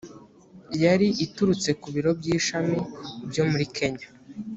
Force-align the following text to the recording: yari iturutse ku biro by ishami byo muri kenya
yari 0.83 1.07
iturutse 1.25 1.69
ku 1.79 1.87
biro 1.93 2.11
by 2.19 2.27
ishami 2.37 2.79
byo 3.29 3.43
muri 3.49 3.65
kenya 3.75 4.07